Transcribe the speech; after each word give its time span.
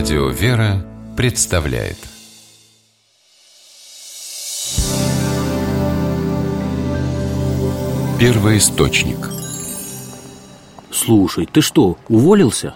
Радио 0.00 0.28
«Вера» 0.30 0.82
представляет 1.14 1.98
Первый 8.18 8.56
источник 8.56 9.18
Слушай, 10.90 11.44
ты 11.44 11.60
что, 11.60 11.98
уволился? 12.08 12.74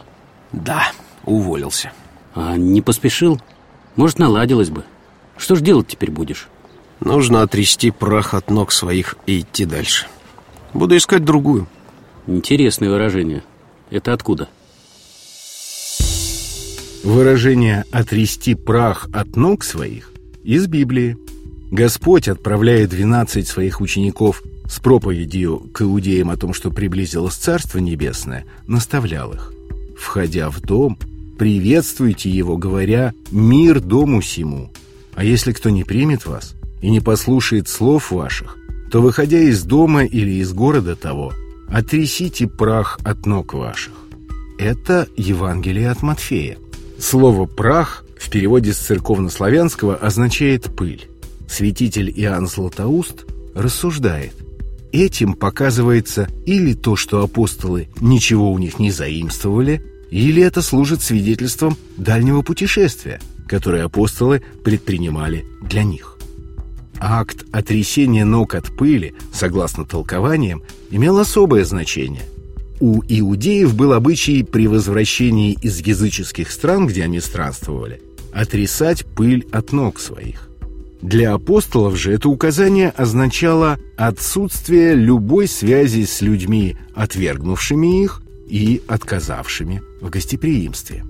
Да, 0.52 0.92
уволился 1.24 1.92
А 2.34 2.58
не 2.58 2.82
поспешил? 2.82 3.40
Может, 3.96 4.18
наладилось 4.18 4.68
бы 4.68 4.84
Что 5.38 5.56
ж 5.56 5.62
делать 5.62 5.88
теперь 5.88 6.10
будешь? 6.10 6.48
Нужно 7.00 7.40
отрясти 7.40 7.90
прах 7.90 8.34
от 8.34 8.50
ног 8.50 8.70
своих 8.70 9.16
и 9.24 9.40
идти 9.40 9.64
дальше 9.64 10.08
Буду 10.74 10.94
искать 10.94 11.24
другую 11.24 11.68
Интересное 12.26 12.90
выражение 12.90 13.42
Это 13.90 14.12
откуда? 14.12 14.50
Выражение 17.04 17.84
«отрясти 17.90 18.54
прах 18.54 19.10
от 19.12 19.36
ног 19.36 19.62
своих» 19.62 20.10
из 20.42 20.66
Библии. 20.66 21.18
Господь, 21.70 22.28
отправляя 22.28 22.86
двенадцать 22.86 23.46
своих 23.46 23.82
учеников 23.82 24.42
с 24.66 24.80
проповедью 24.80 25.68
к 25.74 25.82
иудеям 25.82 26.30
о 26.30 26.38
том, 26.38 26.54
что 26.54 26.70
приблизилось 26.70 27.34
Царство 27.34 27.78
Небесное, 27.78 28.46
наставлял 28.66 29.34
их. 29.34 29.52
«Входя 29.98 30.48
в 30.48 30.62
дом, 30.62 30.98
приветствуйте 31.38 32.30
его, 32.30 32.56
говоря 32.56 33.12
«Мир 33.30 33.80
дому 33.80 34.22
сему». 34.22 34.72
А 35.14 35.24
если 35.24 35.52
кто 35.52 35.68
не 35.68 35.84
примет 35.84 36.24
вас 36.24 36.54
и 36.80 36.88
не 36.88 37.00
послушает 37.00 37.68
слов 37.68 38.12
ваших, 38.12 38.56
то, 38.90 39.02
выходя 39.02 39.40
из 39.40 39.62
дома 39.62 40.06
или 40.06 40.40
из 40.40 40.54
города 40.54 40.96
того, 40.96 41.34
отрясите 41.68 42.46
прах 42.46 42.98
от 43.04 43.26
ног 43.26 43.52
ваших». 43.52 43.92
Это 44.56 45.06
Евангелие 45.16 45.90
от 45.90 46.00
Матфея. 46.02 46.56
Слово 46.98 47.46
«прах» 47.46 48.04
в 48.18 48.30
переводе 48.30 48.72
с 48.72 48.78
церковнославянского 48.78 49.96
означает 49.96 50.74
«пыль». 50.74 51.08
Святитель 51.48 52.12
Иоанн 52.14 52.46
Златоуст 52.46 53.26
рассуждает. 53.54 54.34
Этим 54.92 55.34
показывается 55.34 56.28
или 56.46 56.74
то, 56.74 56.96
что 56.96 57.22
апостолы 57.22 57.88
ничего 58.00 58.52
у 58.52 58.58
них 58.58 58.78
не 58.78 58.90
заимствовали, 58.90 59.84
или 60.10 60.42
это 60.42 60.62
служит 60.62 61.02
свидетельством 61.02 61.76
дальнего 61.96 62.42
путешествия, 62.42 63.20
которое 63.48 63.84
апостолы 63.84 64.42
предпринимали 64.62 65.44
для 65.62 65.82
них. 65.82 66.16
Акт 67.00 67.44
отрясения 67.52 68.24
ног 68.24 68.54
от 68.54 68.76
пыли, 68.76 69.14
согласно 69.32 69.84
толкованиям, 69.84 70.62
имел 70.90 71.18
особое 71.18 71.64
значение. 71.64 72.22
У 72.80 73.02
иудеев 73.06 73.74
был 73.74 73.92
обычай 73.92 74.42
при 74.42 74.66
возвращении 74.66 75.56
из 75.62 75.78
языческих 75.80 76.50
стран, 76.50 76.86
где 76.86 77.04
они 77.04 77.20
странствовали, 77.20 78.02
отрисать 78.32 79.06
пыль 79.06 79.46
от 79.52 79.72
ног 79.72 80.00
своих. 80.00 80.48
Для 81.00 81.34
апостолов 81.34 81.96
же 81.96 82.12
это 82.12 82.28
указание 82.28 82.88
означало 82.90 83.78
отсутствие 83.96 84.94
любой 84.94 85.46
связи 85.46 86.04
с 86.04 86.20
людьми, 86.20 86.76
отвергнувшими 86.94 88.02
их 88.02 88.22
и 88.48 88.82
отказавшими 88.88 89.82
в 90.00 90.10
гостеприимстве. 90.10 91.04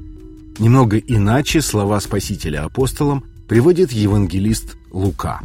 Немного 0.59 0.99
иначе 0.99 1.63
слова 1.63 1.99
Спасителя 2.01 2.65
апостолам 2.65 3.25
приводит 3.49 3.93
евангелист 3.93 4.77
Лука. 4.91 5.41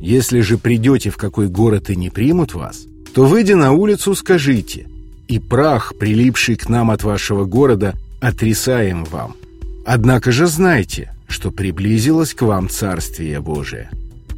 «Если 0.00 0.40
же 0.40 0.56
придете 0.56 1.10
в 1.10 1.16
какой 1.16 1.48
город 1.48 1.90
и 1.90 1.96
не 1.96 2.10
примут 2.10 2.54
вас, 2.54 2.86
то, 3.12 3.26
выйдя 3.26 3.56
на 3.56 3.72
улицу, 3.72 4.14
скажите– 4.14 4.86
и 5.30 5.38
прах, 5.38 5.94
прилипший 5.96 6.56
к 6.56 6.68
нам 6.68 6.90
от 6.90 7.04
вашего 7.04 7.44
города, 7.44 7.94
отрисаем 8.20 9.04
вам. 9.04 9.36
Однако 9.86 10.32
же 10.32 10.48
знайте, 10.48 11.14
что 11.28 11.52
приблизилось 11.52 12.34
к 12.34 12.42
вам 12.42 12.68
Царствие 12.68 13.40
Божие. 13.40 13.90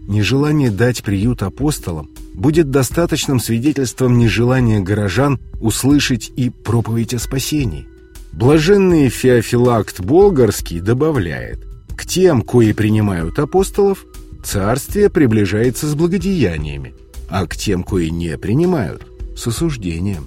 Нежелание 0.06 0.70
дать 0.70 1.02
приют 1.02 1.42
апостолам 1.42 2.10
будет 2.34 2.70
достаточным 2.70 3.40
свидетельством 3.40 4.18
нежелания 4.18 4.80
горожан 4.80 5.40
услышать 5.62 6.30
и 6.36 6.50
проповедь 6.50 7.14
о 7.14 7.18
спасении. 7.18 7.88
Блаженный 8.32 9.08
Феофилакт 9.08 10.00
Болгарский 10.00 10.80
добавляет, 10.80 11.60
к 11.96 12.04
тем, 12.04 12.42
кои 12.42 12.72
принимают 12.72 13.38
апостолов, 13.38 14.04
царствие 14.44 15.08
приближается 15.08 15.86
с 15.86 15.94
благодеяниями, 15.94 16.94
а 17.30 17.46
к 17.46 17.56
тем, 17.56 17.82
кои 17.82 18.10
не 18.10 18.36
принимают, 18.36 19.06
с 19.34 19.46
осуждением. 19.46 20.26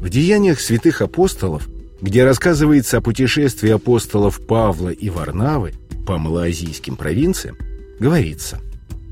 В 0.00 0.08
деяниях 0.08 0.60
святых 0.60 1.00
апостолов, 1.00 1.68
где 2.00 2.24
рассказывается 2.24 2.98
о 2.98 3.00
путешествии 3.00 3.70
апостолов 3.70 4.40
Павла 4.46 4.90
и 4.90 5.08
Варнавы 5.08 5.72
по 6.06 6.18
малоазийским 6.18 6.96
провинциям, 6.96 7.56
говорится 7.98 8.60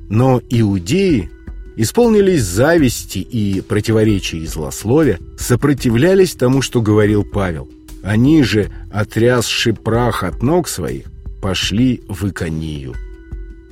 «Но 0.08 0.40
иудеи 0.50 1.30
исполнились 1.76 2.42
зависти 2.42 3.18
и 3.18 3.60
противоречия 3.62 4.38
и 4.38 4.46
злословия, 4.46 5.18
сопротивлялись 5.38 6.34
тому, 6.34 6.62
что 6.62 6.82
говорил 6.82 7.24
Павел. 7.24 7.68
Они 8.02 8.42
же, 8.42 8.70
отрясши 8.92 9.72
прах 9.72 10.22
от 10.22 10.42
ног 10.42 10.68
своих, 10.68 11.06
пошли 11.40 12.02
в 12.08 12.28
Иконию». 12.28 12.94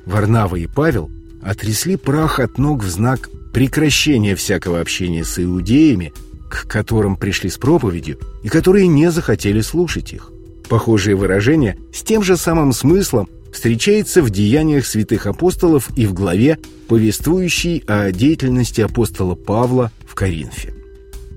Варнава 0.05 0.55
и 0.55 0.67
Павел 0.67 1.09
отрясли 1.41 1.95
прах 1.95 2.39
от 2.39 2.57
ног 2.57 2.83
в 2.83 2.89
знак 2.89 3.29
прекращения 3.53 4.35
всякого 4.35 4.81
общения 4.81 5.23
с 5.23 5.39
иудеями 5.41 6.11
к 6.53 6.67
которым 6.67 7.15
пришли 7.15 7.49
с 7.49 7.57
проповедью 7.57 8.19
и 8.43 8.49
которые 8.49 8.87
не 8.87 9.09
захотели 9.11 9.61
слушать 9.61 10.13
их. 10.13 10.31
Похожее 10.69 11.15
выражение 11.15 11.77
с 11.91 12.03
тем 12.03 12.23
же 12.23 12.37
самым 12.37 12.71
смыслом 12.73 13.27
встречается 13.51 14.21
в 14.21 14.29
деяниях 14.29 14.85
святых 14.85 15.25
апостолов 15.25 15.89
и 15.95 16.05
в 16.05 16.13
главе, 16.13 16.59
повествующей 16.87 17.83
о 17.87 18.11
деятельности 18.11 18.81
апостола 18.81 19.35
Павла 19.35 19.91
в 20.07 20.15
Коринфе. 20.15 20.73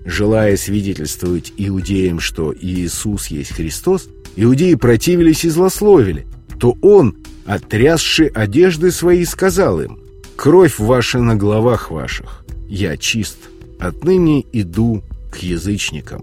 Желая 0.05 0.57
свидетельствовать 0.57 1.53
иудеям, 1.57 2.21
что 2.21 2.55
Иисус 2.55 3.27
есть 3.29 3.53
Христос, 3.53 4.09
иудеи 4.37 4.75
противились 4.75 5.45
и 5.45 5.49
злословили, 5.49 6.27
то 6.61 6.77
Он, 6.81 7.17
отрясши 7.45 8.27
одежды 8.27 8.93
свои, 8.93 9.25
сказал 9.25 9.81
им, 9.81 9.99
«Кровь 10.37 10.79
ваша 10.79 11.19
на 11.19 11.35
головах 11.35 11.91
ваших, 11.91 12.45
я 12.69 12.97
чист». 12.97 13.39
Отныне 13.79 14.45
иду 14.53 15.03
к 15.31 15.39
язычникам. 15.39 16.23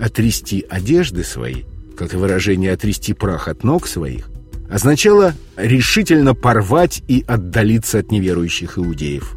Отрясти 0.00 0.64
одежды 0.68 1.22
свои, 1.24 1.62
как 1.96 2.14
и 2.14 2.16
выражение 2.16 2.72
«отрясти 2.72 3.12
прах 3.12 3.48
от 3.48 3.62
ног 3.62 3.86
своих», 3.86 4.28
означало 4.68 5.34
решительно 5.56 6.34
порвать 6.34 7.02
и 7.06 7.24
отдалиться 7.26 7.98
от 7.98 8.10
неверующих 8.10 8.78
иудеев. 8.78 9.36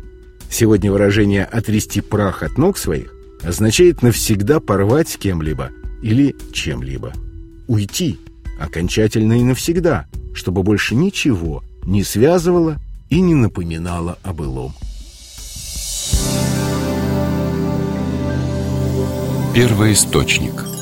Сегодня 0.50 0.92
выражение 0.92 1.44
«отрясти 1.44 2.02
прах 2.02 2.42
от 2.42 2.58
ног 2.58 2.78
своих» 2.78 3.14
означает 3.44 4.02
навсегда 4.02 4.60
порвать 4.60 5.10
с 5.10 5.18
кем-либо 5.18 5.70
или 6.02 6.36
чем-либо. 6.54 7.14
Уйти 7.68 8.18
окончательно 8.60 9.40
и 9.40 9.44
навсегда, 9.44 10.08
чтобы 10.34 10.64
больше 10.64 10.96
ничего 10.96 11.64
не 11.84 12.04
связывало 12.04 12.78
и 13.10 13.20
не 13.22 13.36
напоминало 13.36 14.18
о 14.24 14.34
былом. 14.34 14.74
Первый 19.56 19.94
источник 19.94 20.75